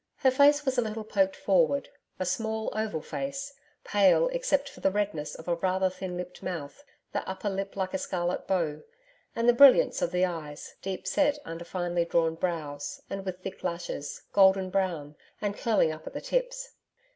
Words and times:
Her 0.15 0.31
face 0.31 0.65
was 0.65 0.79
a 0.79 0.81
little 0.81 1.03
poked 1.03 1.35
forward 1.35 1.89
a 2.17 2.25
small 2.25 2.73
oval 2.75 3.03
face, 3.03 3.53
pale 3.83 4.29
except 4.29 4.67
for 4.67 4.79
the 4.79 4.89
redness 4.89 5.35
of 5.35 5.47
a 5.47 5.53
rather 5.53 5.91
thin 5.91 6.17
lipped 6.17 6.41
mouth 6.41 6.83
the 7.13 7.21
upper 7.29 7.51
lip 7.51 7.75
like 7.75 7.93
a 7.93 7.99
scarlet 7.99 8.47
bow 8.47 8.81
and 9.35 9.47
the 9.47 9.53
brilliance 9.53 10.01
of 10.01 10.09
the 10.11 10.25
eyes, 10.25 10.73
deep 10.81 11.05
set 11.05 11.37
under 11.45 11.65
finely 11.65 12.03
drawn 12.05 12.33
brows 12.33 13.03
and 13.11 13.25
with 13.25 13.43
thick 13.43 13.63
lashes, 13.63 14.23
golden 14.33 14.71
brown, 14.71 15.17
and 15.39 15.55
curling 15.55 15.91
up 15.91 16.07
at 16.07 16.13
the 16.13 16.21
tips. 16.21 16.71